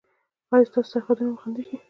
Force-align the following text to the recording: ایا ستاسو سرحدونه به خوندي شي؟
ایا 0.53 0.67
ستاسو 0.69 0.89
سرحدونه 0.93 1.31
به 1.33 1.39
خوندي 1.41 1.63
شي؟ 1.67 1.75